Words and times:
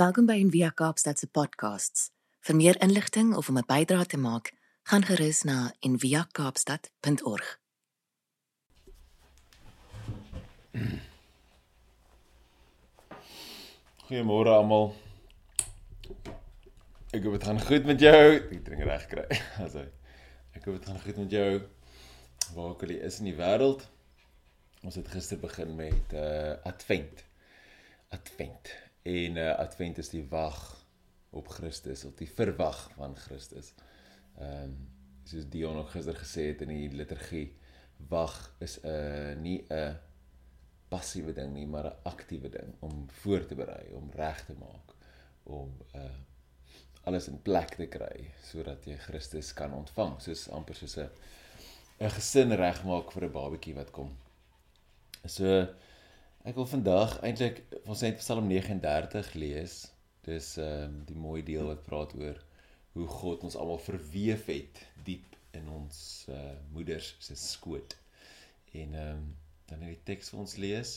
Welkom 0.00 0.24
by 0.24 0.38
Envia 0.40 0.70
Kaapstad 0.72 1.18
se 1.20 1.26
podcasts. 1.28 2.06
Vir 2.40 2.56
meer 2.56 2.78
inligting 2.80 3.34
of 3.36 3.48
om 3.48 3.58
'n 3.58 3.66
bydrae 3.68 4.06
te 4.06 4.16
maak, 4.16 4.52
gaan 4.88 5.04
gerus 5.04 5.42
na 5.42 5.74
enviakaapstad.org. 5.80 7.58
Goeiemôre 14.08 14.48
almal. 14.48 14.94
Ek 17.12 17.22
hoop 17.22 17.32
dit 17.32 17.44
gaan 17.44 17.60
goed 17.60 17.84
met 17.84 18.00
jou. 18.00 18.34
Ek 18.34 18.64
drink 18.64 18.82
reg 18.82 19.06
kry. 19.06 19.28
Also 19.64 19.84
ek 20.56 20.64
hoop 20.64 20.80
dit 20.80 20.86
gaan 20.88 21.00
goed 21.00 21.16
met 21.16 21.30
jou. 21.30 21.62
Waar 22.54 22.68
ook 22.72 22.82
al 22.82 22.88
jy 22.88 23.02
is 23.04 23.18
in 23.18 23.24
die 23.24 23.36
wêreld. 23.36 23.84
Ons 24.80 24.94
het 24.94 25.08
gister 25.08 25.38
begin 25.38 25.76
met 25.76 26.12
uh 26.12 26.56
Advent. 26.64 27.24
Advent. 28.08 28.89
En 29.02 29.36
uh 29.36 29.58
Advent 29.58 29.98
is 29.98 30.08
die 30.12 30.24
wag 30.28 30.86
op 31.30 31.48
Christus, 31.48 32.04
of 32.04 32.14
die 32.14 32.28
verwag 32.28 32.90
van 32.96 33.16
Christus. 33.16 33.74
Ehm 34.38 34.62
um, 34.62 34.78
soos 35.30 35.44
Dion 35.48 35.76
ook 35.78 35.92
gister 35.92 36.16
gesê 36.18 36.48
het 36.48 36.62
in 36.64 36.72
die 36.72 36.88
liturgie, 36.90 37.52
wag 38.10 38.34
is 38.58 38.80
'n 38.82 38.88
uh, 38.88 39.36
nie 39.36 39.64
'n 39.68 39.98
passiewe 40.88 41.32
ding 41.32 41.52
nie, 41.54 41.66
maar 41.66 41.86
'n 41.86 42.02
aktiewe 42.02 42.48
ding 42.48 42.74
om 42.80 43.06
voor 43.10 43.46
te 43.46 43.54
berei, 43.54 43.92
om 43.94 44.10
reg 44.10 44.44
te 44.44 44.54
maak, 44.58 44.94
om 45.44 45.76
uh 45.94 46.18
alles 47.02 47.28
in 47.28 47.42
plek 47.42 47.74
te 47.74 47.86
kry 47.86 48.30
sodat 48.44 48.84
jy 48.84 48.96
Christus 48.96 49.54
kan 49.56 49.72
ontvang, 49.72 50.18
soos 50.20 50.48
amper 50.48 50.74
soos 50.74 50.96
'n 50.96 51.10
'n 52.00 52.10
gesin 52.10 52.52
regmaak 52.52 53.12
vir 53.12 53.24
'n 53.24 53.32
babatjie 53.32 53.74
wat 53.74 53.90
kom. 53.90 54.16
So 55.24 55.68
ek 56.48 56.56
wil 56.56 56.68
vandag 56.68 57.18
eintlik 57.20 57.58
ons 57.84 58.00
net 58.00 58.16
Psalm 58.22 58.46
39 58.48 59.34
lees. 59.36 59.74
Dis 60.24 60.54
ehm 60.60 60.86
um, 60.86 60.94
die 61.08 61.16
mooi 61.16 61.42
deel 61.44 61.66
wat 61.68 61.82
praat 61.84 62.14
oor 62.16 62.38
hoe 62.94 63.08
God 63.20 63.44
ons 63.44 63.56
almal 63.60 63.80
verweef 63.84 64.46
het 64.48 64.80
diep 65.04 65.36
in 65.56 65.68
ons 65.68 65.98
uh 66.32 66.54
moeders 66.72 67.12
se 67.20 67.36
skoot. 67.36 67.96
En 68.72 68.96
ehm 68.96 69.18
um, 69.18 69.26
dan 69.68 69.84
net 69.84 69.92
die 69.98 70.06
teks 70.12 70.32
vir 70.32 70.40
ons 70.44 70.56
lees 70.64 70.94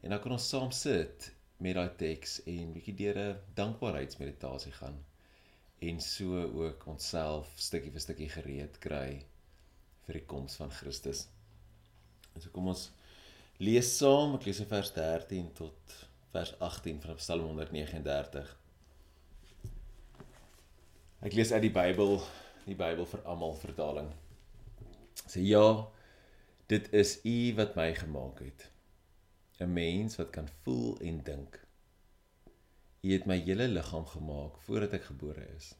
en 0.00 0.14
dan 0.14 0.22
kan 0.22 0.36
ons 0.38 0.48
saam 0.54 0.70
sit 0.72 1.32
met 1.58 1.76
daai 1.76 1.90
teks 2.04 2.38
en 2.54 2.70
bietjie 2.76 2.96
deur 3.02 3.18
'n 3.24 3.42
dankbaarheidsmeditasie 3.58 4.72
gaan 4.78 5.02
en 5.90 6.00
so 6.00 6.46
ook 6.62 6.86
onsself 6.94 7.50
stukkie 7.56 7.90
vir 7.90 8.06
stukkie 8.06 8.30
gereed 8.38 8.78
kry 8.86 9.20
vir 10.06 10.20
die 10.20 10.26
koms 10.32 10.56
van 10.62 10.70
Christus. 10.70 11.26
En 12.34 12.40
so 12.40 12.54
kom 12.54 12.70
ons 12.72 12.90
lees 13.60 13.92
saam, 13.98 14.34
ek 14.38 14.48
lees 14.48 14.62
vers 14.70 14.92
13 14.96 15.52
tot 15.56 15.96
vers 16.32 16.54
18 16.58 17.00
van 17.04 17.20
Psalm 17.20 17.46
139. 17.52 18.56
Ek 21.20 21.36
lees 21.36 21.52
uit 21.52 21.64
die 21.66 21.74
Bybel, 21.74 22.18
die 22.64 22.78
Bybel 22.78 23.06
vir 23.06 23.24
almal 23.28 23.56
vertaling. 23.60 24.08
Sê 25.28 25.44
ja, 25.44 25.90
Dit 26.70 26.92
is 26.94 27.16
U 27.26 27.54
wat 27.58 27.72
my 27.74 27.88
gemaak 27.98 28.38
het. 28.46 28.68
'n 29.58 29.72
Mens 29.72 30.16
wat 30.16 30.30
kan 30.30 30.48
voel 30.62 31.00
en 31.00 31.16
dink. 31.22 31.58
U 33.02 33.12
het 33.12 33.26
my 33.26 33.40
hele 33.42 33.66
liggaam 33.68 34.06
gemaak 34.06 34.60
voordat 34.66 34.92
ek 34.98 35.08
gebore 35.08 35.48
is. 35.56 35.72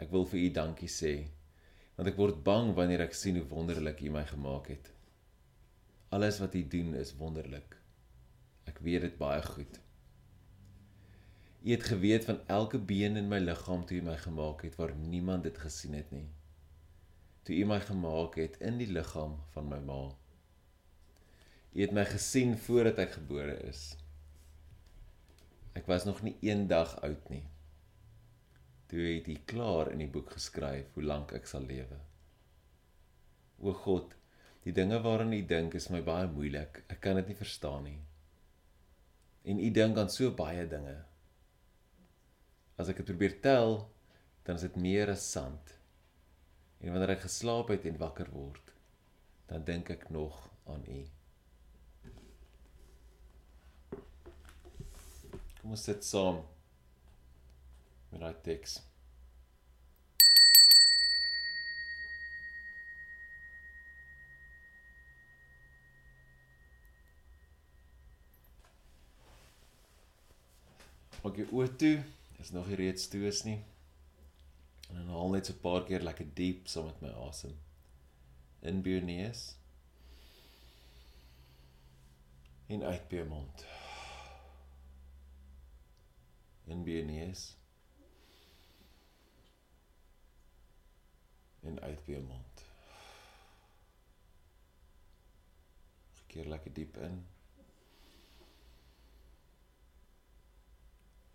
Ek 0.00 0.08
wil 0.10 0.24
vir 0.24 0.40
U 0.40 0.48
dankie 0.50 0.88
sê 0.88 1.12
want 1.98 2.08
ek 2.08 2.16
word 2.16 2.40
bang 2.46 2.72
wanneer 2.74 3.04
ek 3.04 3.14
sien 3.14 3.36
hoe 3.36 3.48
wonderlik 3.52 4.00
U 4.00 4.10
my 4.16 4.24
gemaak 4.24 4.72
het. 4.72 4.88
Alles 6.08 6.38
wat 6.38 6.54
U 6.54 6.62
doen 6.68 6.94
is 6.94 7.16
wonderlik. 7.16 7.76
Ek 8.64 8.78
weet 8.84 9.00
dit 9.00 9.18
baie 9.18 9.42
goed. 9.42 9.80
U 11.62 11.70
het 11.70 11.84
geweet 11.84 12.24
van 12.24 12.40
elke 12.46 12.78
been 12.78 13.16
in 13.16 13.28
my 13.28 13.38
liggaam 13.38 13.84
toe 13.84 13.98
U 13.98 14.02
my 14.02 14.16
gemaak 14.16 14.62
het 14.62 14.76
waar 14.76 14.94
niemand 14.96 15.42
dit 15.42 15.58
gesien 15.58 15.94
het 15.98 16.10
nie 16.14 16.28
toe 17.48 17.56
U 17.56 17.64
my 17.64 17.78
gemaak 17.80 18.34
het 18.36 18.58
in 18.60 18.76
die 18.76 18.90
liggaam 18.92 19.38
van 19.54 19.70
my 19.70 19.78
ma. 19.80 20.02
U 21.72 21.78
het 21.80 21.94
my 21.96 22.02
gesien 22.04 22.50
voordat 22.60 22.98
ek 23.00 23.14
gebore 23.14 23.54
is. 23.70 23.84
Ek 25.72 25.88
was 25.88 26.04
nog 26.04 26.20
nie 26.26 26.34
een 26.44 26.66
dag 26.68 26.92
oud 27.06 27.30
nie. 27.32 27.46
Toe 28.92 29.00
het 29.00 29.30
U 29.32 29.38
klaar 29.48 29.88
in 29.94 30.04
die 30.04 30.10
boek 30.12 30.34
geskryf 30.36 30.92
hoe 30.92 31.06
lank 31.08 31.32
ek 31.38 31.48
sal 31.48 31.64
lewe. 31.64 31.96
O 33.64 33.72
God, 33.72 34.12
die 34.68 34.74
dinge 34.76 34.98
waaraan 35.00 35.32
U 35.32 35.40
dink 35.48 35.74
is 35.78 35.88
my 35.88 36.02
baie 36.04 36.28
moeilik. 36.28 36.82
Ek 36.92 37.00
kan 37.00 37.16
dit 37.16 37.30
nie 37.30 37.38
verstaan 37.38 37.86
nie. 37.88 38.00
En 39.48 39.60
U 39.64 39.68
dink 39.72 39.96
aan 39.96 40.10
so 40.12 40.28
baie 40.36 40.66
dinge. 40.68 40.96
As 42.76 42.90
ek 42.92 43.00
dit 43.00 43.08
probeer 43.08 43.38
tel, 43.44 43.80
dan 44.44 44.60
is 44.60 44.66
dit 44.66 44.76
meer 44.84 45.08
as 45.14 45.24
sand. 45.24 45.72
En 46.84 46.92
wanneer 46.92 47.14
ek 47.16 47.24
geslaap 47.24 47.72
het 47.72 47.88
en 47.88 47.96
wakker 48.02 48.28
word, 48.34 48.74
dan 49.48 49.64
dink 49.64 49.88
ek 49.94 50.04
nog 50.12 50.36
aan 50.68 50.84
U. 50.84 51.00
Kom 55.62 55.72
ons 55.74 55.88
sit 55.88 56.04
saam 56.04 56.42
met 58.12 58.20
daai 58.20 58.36
teks. 58.44 58.78
Maak 71.22 71.38
jy 71.40 71.48
oë 71.50 71.70
toe, 71.80 71.96
is 72.38 72.52
nog 72.54 72.68
nie 72.70 72.76
reeds 72.78 73.08
toe 73.10 73.24
is 73.26 73.42
nie. 73.46 73.58
En 74.88 75.00
dan 75.00 75.08
haal 75.12 75.32
net 75.34 75.48
so 75.48 75.52
'n 75.52 75.62
paar 75.64 75.84
keer 75.84 76.02
lekker 76.06 76.28
diep 76.40 76.68
saam 76.68 76.86
met 76.86 77.00
my 77.02 77.10
asem. 77.28 77.54
In 78.62 78.82
by 78.82 78.90
jou 78.90 79.04
neus. 79.04 79.42
En 82.68 82.82
uit 82.82 83.08
by 83.08 83.16
jou 83.16 83.28
mond. 83.28 83.64
In 86.66 86.84
by 86.84 86.90
jou 86.90 87.04
neus. 87.04 87.56
En 91.62 91.80
uit 91.80 92.04
by 92.04 92.12
jou 92.12 92.22
mond. 92.22 92.64
Gekeer 96.20 96.48
lekker 96.48 96.72
diep 96.72 96.96
in. 96.96 97.26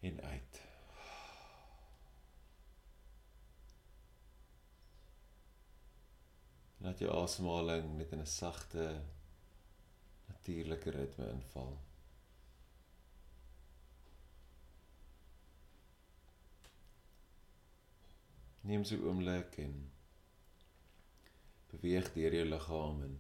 En 0.03 0.21
uit. 0.21 0.61
Laat 6.77 6.99
jou 6.99 7.11
asemhaling 7.15 7.85
net 7.95 8.11
in 8.11 8.19
'n 8.19 8.27
sagte 8.27 8.83
natuurlike 10.25 10.89
ritme 10.89 11.29
inval. 11.29 11.71
Neem 18.61 18.83
so 18.83 18.95
'n 18.95 19.07
oomblik 19.07 19.57
en 19.57 19.91
beweeg 21.71 22.13
deur 22.13 22.33
jou 22.33 22.45
liggaam 22.45 23.03
in 23.03 23.15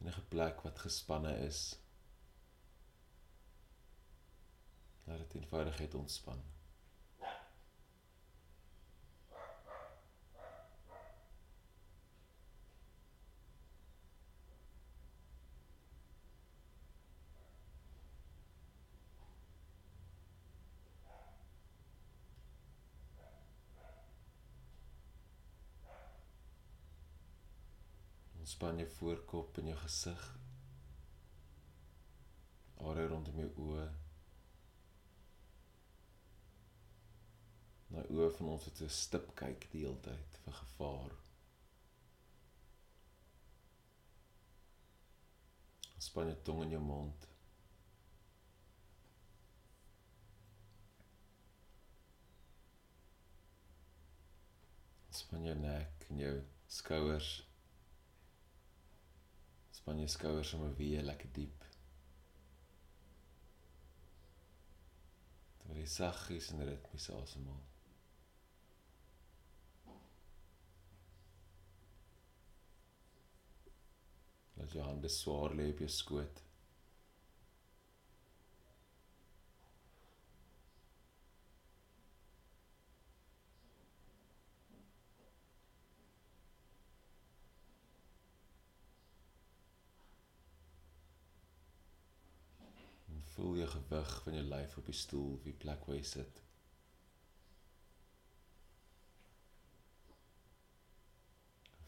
enige 0.00 0.22
plek 0.22 0.60
wat 0.60 0.78
gespanne 0.78 1.38
is. 1.48 1.78
Laat 5.16 5.32
dit 5.32 5.42
eenvoudig 5.42 5.76
ontspan. 5.94 6.42
Ontspan 28.38 28.76
jou 28.76 28.90
voorkop 28.90 29.58
en 29.58 29.66
jou 29.66 29.78
gesig. 29.78 30.38
Area 32.76 33.06
rondom 33.06 33.46
jou 33.46 33.54
oë. 33.56 34.05
Nou 37.94 38.02
oë 38.16 38.32
van 38.38 38.50
ons 38.54 38.66
wat 38.66 38.80
so 38.82 38.90
stip 38.92 39.30
kyk 39.38 39.68
die 39.72 39.84
hele 39.84 39.98
tyd 40.06 40.38
vir 40.44 40.56
gevaar. 40.60 41.14
Ontspan 45.94 46.30
jou 46.32 46.38
tong 46.48 46.62
in 46.66 46.74
jou 46.76 46.82
mond. 46.82 47.28
Ontspan 55.06 55.46
jou 55.48 55.58
nek 55.62 56.08
en 56.10 56.24
jou 56.26 56.34
skouers 56.80 57.30
span 59.76 60.02
jou 60.02 60.10
skouers 60.10 60.50
sommer 60.50 60.74
weer 60.76 61.06
lekker 61.06 61.30
diep. 61.36 61.66
jy 65.76 65.92
saggies 65.92 66.50
en 66.50 66.64
ritmies 66.66 67.10
asemhaal. 67.14 67.75
Laat 74.66 74.74
jou 74.74 74.84
hande 74.84 75.08
swaar 75.08 75.52
lê 75.54 75.64
op 75.70 75.78
jou 75.78 75.88
skoot. 75.88 76.40
En 93.06 93.22
voel 93.34 93.54
jou 93.60 93.68
gewig 93.76 94.16
van 94.24 94.34
jou 94.40 94.44
lyf 94.48 94.76
op 94.82 94.90
die 94.90 94.98
stoel, 95.02 95.30
op 95.38 95.46
die 95.46 95.54
plek 95.54 95.86
waar 95.86 96.00
jy 96.00 96.10
sit. 96.16 96.42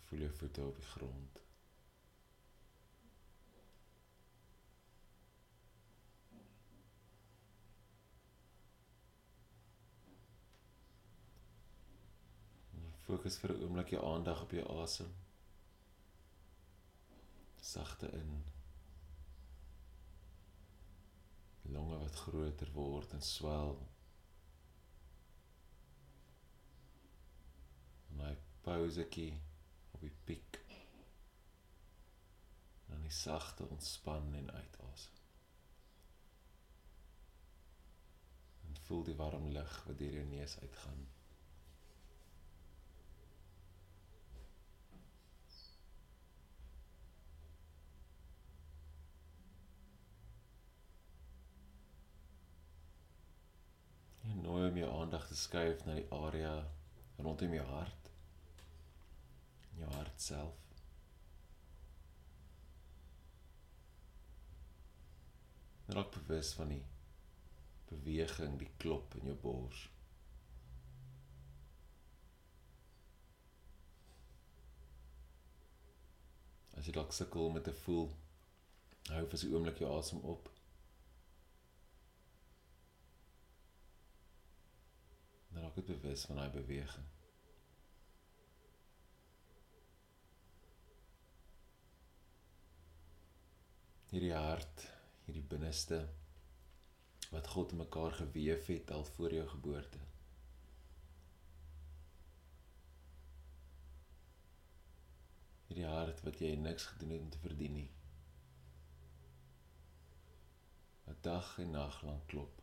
Voel 0.06 0.24
jou 0.28 0.32
voete 0.38 0.70
op 0.70 0.78
die 0.78 0.90
grond. 0.94 1.47
Fokus 13.28 13.42
vir 13.44 13.52
'n 13.52 13.62
oomblik 13.62 13.90
jou 13.92 14.02
aandag 14.08 14.42
op 14.42 14.52
jou 14.56 14.82
asem. 14.82 15.08
Sagte 17.60 18.08
in. 18.10 18.44
Longe 21.62 21.98
wat 21.98 22.14
groter 22.14 22.70
word 22.72 23.12
en 23.12 23.22
swel. 23.22 23.76
My 28.08 28.32
pausetjie 28.62 29.42
op 29.92 30.00
die 30.00 30.14
piek. 30.24 30.60
Dan 32.86 33.02
die 33.02 33.16
sagte 33.18 33.68
ontspan 33.68 34.34
en 34.34 34.50
uitasem. 34.50 35.20
En 38.64 38.82
voel 38.88 39.04
die 39.04 39.20
warm 39.20 39.48
lug 39.48 39.84
wat 39.84 39.98
deur 39.98 40.12
jou 40.12 40.26
neus 40.26 40.60
uitgaan. 40.60 41.08
En 54.28 54.40
nooi 54.40 54.68
om 54.68 54.76
jou 55.38 55.58
aandag 55.58 55.78
te 55.78 55.82
skuif 55.82 55.84
na 55.86 55.94
die 55.94 56.08
area 56.10 56.66
rondom 57.18 57.52
jou 57.54 57.66
hart. 57.66 58.10
Jou 59.78 59.90
hart 59.92 60.20
self. 60.20 60.54
Raak 65.86 66.10
bewus 66.12 66.52
van 66.52 66.68
die 66.68 66.82
beweging, 67.88 68.58
die 68.58 68.70
klop 68.76 69.14
in 69.14 69.26
jou 69.26 69.36
bors. 69.40 69.88
As 76.76 76.86
jy 76.86 76.92
dalk 76.92 77.12
sukkel 77.12 77.48
om 77.48 77.62
te 77.62 77.72
voel, 77.72 78.10
hou 79.08 79.26
vir 79.26 79.38
'n 79.38 79.54
oomblik 79.54 79.78
jou 79.78 79.98
asem 79.98 80.20
op. 80.20 80.57
Dit 85.78 85.86
bewus 85.86 86.24
van 86.26 86.36
daai 86.36 86.50
beweging. 86.50 87.04
Hierdie 94.10 94.32
hart, 94.34 94.82
hierdie 95.28 95.44
binneste 95.52 96.00
wat 97.30 97.52
God 97.54 97.76
in 97.76 97.82
mekaar 97.84 98.18
gewewe 98.18 98.58
het 98.72 98.90
al 98.90 99.06
voor 99.12 99.38
jou 99.38 99.46
geboorte. 99.54 100.02
Hierdie 105.70 105.90
hart 105.94 106.26
wat 106.26 106.42
jy 106.42 106.56
niks 106.58 106.90
gedoen 106.90 107.14
het 107.14 107.26
om 107.28 107.34
te 107.36 107.46
verdien 107.46 107.82
nie. 107.84 107.90
Wat 111.04 111.22
dag 111.22 111.58
en 111.62 111.70
nag 111.78 112.02
lank 112.02 112.26
klop 112.34 112.57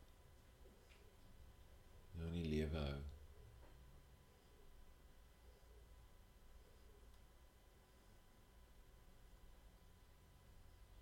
jou 2.18 2.30
in 2.32 2.40
die 2.40 2.50
lewe 2.50 2.82
hou. 2.86 3.04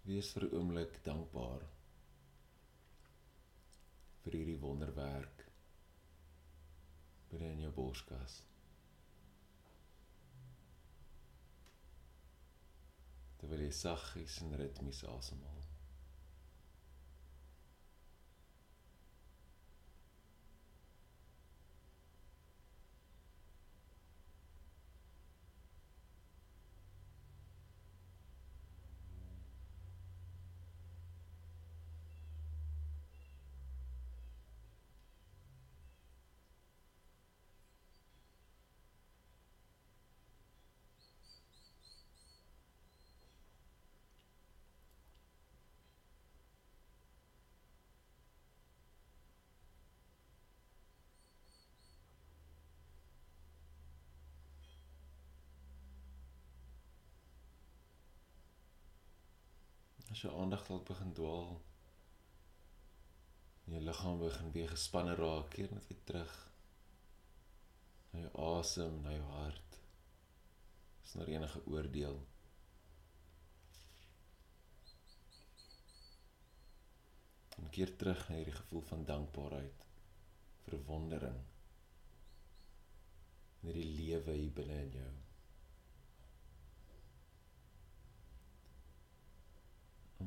Wees 0.03 0.33
vir 0.35 0.43
'n 0.49 0.55
oomblik 0.57 0.99
dankbaar 1.05 1.63
vir 4.23 4.35
hierdie 4.37 4.59
wonderwerk 4.59 5.45
binne 7.29 7.51
in 7.55 7.63
jou 7.65 7.71
borskas. 7.75 8.41
Terwyl 13.41 13.65
jy 13.65 13.71
saggies 13.75 14.39
en 14.45 14.57
ritmies 14.59 15.03
asemhaal. 15.15 15.62
As 60.13 60.19
jou 60.21 60.31
aandag 60.37 60.61
dalk 60.67 60.83
begin 60.85 61.13
dwaal, 61.17 61.55
jou 63.65 63.79
liggaam 63.81 64.19
begin 64.21 64.51
weer 64.53 64.69
gespanne 64.69 65.15
raak, 65.17 65.47
keer 65.55 65.71
net 65.73 65.87
weer 65.89 66.03
terug 66.09 66.35
na 68.11 68.21
jou 68.21 68.33
asem, 68.59 68.99
na 69.01 69.15
jou 69.15 69.23
hart. 69.31 69.79
Sonder 71.09 71.33
enige 71.33 71.63
oordeel. 71.65 72.21
En 77.57 77.73
keer 77.73 77.97
terug 77.97 78.23
na 78.29 78.37
hierdie 78.37 78.57
gevoel 78.61 78.85
van 78.93 79.09
dankbaarheid, 79.09 79.85
verwondering. 80.69 81.41
Hierdie 83.65 83.91
lewe 83.97 84.41
hier 84.43 84.57
binne 84.61 84.81
in 84.85 84.97
jou. 85.01 85.11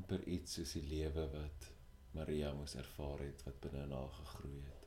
Amper 0.06 0.26
iets 0.30 0.52
soos 0.54 0.72
die 0.76 0.84
lewe 0.86 1.22
wat 1.32 1.64
Maria 2.14 2.52
moes 2.54 2.76
ervaar 2.78 3.24
het 3.24 3.40
wat 3.46 3.56
binne 3.64 3.80
in 3.88 3.94
haar 3.96 4.12
gegroei 4.20 4.60
het. 4.62 4.85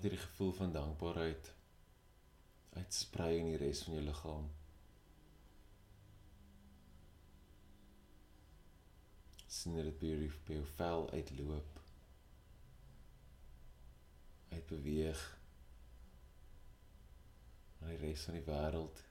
laat 0.00 0.08
hierdie 0.08 0.26
gevoel 0.28 0.52
van 0.52 0.70
dankbaarheid 0.72 1.48
uitsprei 2.72 3.34
in 3.36 3.50
die 3.50 3.58
res 3.60 3.82
van 3.84 3.98
jou 3.98 4.04
liggaam. 4.06 4.46
sien 9.50 9.74
dat 9.76 9.84
dit 9.84 9.98
by 10.00 10.08
jou 10.08 10.30
by 10.46 10.56
jou 10.56 10.64
vel 10.78 11.04
uitloop. 11.10 11.80
Uitbeweeg 14.54 15.24
na 17.80 17.92
die 17.92 18.00
res 18.06 18.24
van 18.24 18.38
die 18.38 18.46
wêreld. 18.48 19.02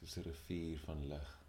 Soos 0.00 0.18
'n 0.18 0.28
rivier 0.28 0.84
van 0.84 1.08
lig. 1.14 1.41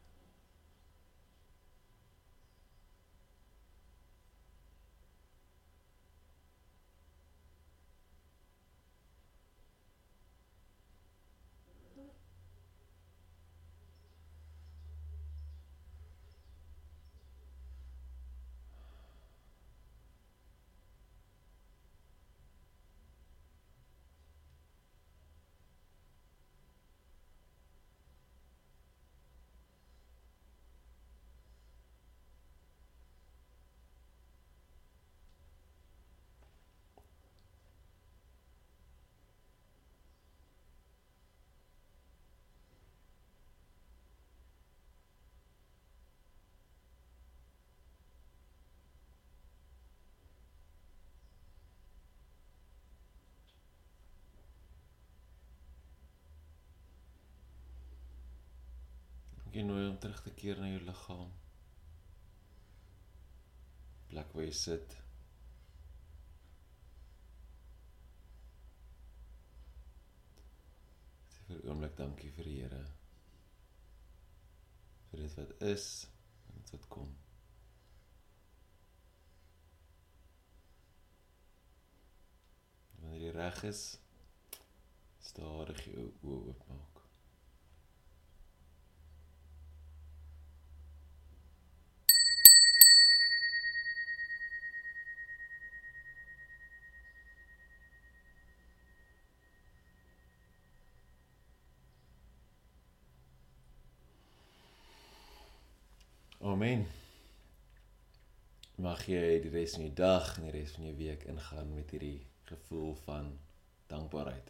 Ek 59.53 59.62
nooi 59.62 59.83
om 59.86 59.98
terug 60.01 60.22
te 60.25 60.31
keer 60.33 60.57
na 60.57 60.65
jou 60.65 60.79
liggaam. 60.81 61.27
Plek 64.10 64.31
waar 64.33 64.45
jy 64.48 64.53
sit. 64.57 64.95
Sê 71.36 71.45
vir 71.51 71.62
oomblik 71.67 71.93
dankie 72.00 72.31
vir 72.33 72.50
die 72.50 72.55
Here. 72.63 72.79
Vir 75.12 75.22
dit 75.22 75.38
wat 75.38 75.53
is 75.69 75.86
en 76.48 76.57
dit 76.57 76.74
wat 76.74 76.88
kom. 76.98 77.13
Wanneer 82.95 83.22
jy 83.27 83.38
reg 83.38 83.62
is, 83.69 83.86
stadig 85.29 85.86
jou 85.91 86.10
oë 86.10 86.41
oopmaak. 86.55 86.92
Amen. 106.43 106.81
Mag 108.75 109.05
jy 109.07 109.38
die 109.45 109.51
res 109.53 109.77
van 109.77 109.85
jou 109.85 109.93
dag 109.95 110.25
en 110.35 110.43
die 110.43 110.51
res 110.51 110.73
van 110.75 110.83
jou 110.89 110.95
week 110.97 111.21
ingaan 111.31 111.69
met 111.71 111.91
hierdie 111.95 112.25
gevoel 112.50 112.97
van 113.05 113.29
dankbaarheid. 113.88 114.50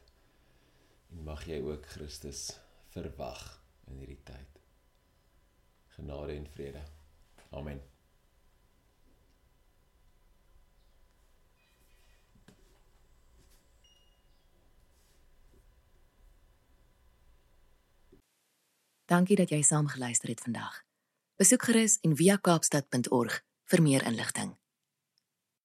En 1.14 1.20
mag 1.28 1.44
jy 1.46 1.60
ook 1.62 1.86
Christus 1.92 2.48
verwag 2.96 3.44
in 3.92 4.00
hierdie 4.02 4.18
tyd. 4.26 4.58
Genade 5.94 6.34
en 6.34 6.48
vrede. 6.56 6.82
Amen. 7.54 7.84
Dankie 19.06 19.38
dat 19.38 19.54
jy 19.54 19.62
saam 19.62 19.94
geluister 19.94 20.34
het 20.34 20.42
vandag. 20.42 20.82
Besoek 21.42 21.64
gerus 21.66 21.96
en 22.06 22.12
via 22.14 22.36
kaapstad.org 22.38 23.40
vir 23.72 23.82
meer 23.82 24.04
inligting. 24.06 24.52